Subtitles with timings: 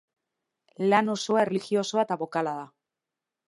[0.93, 2.69] Lan osoa erlijiosoa eta bokala da.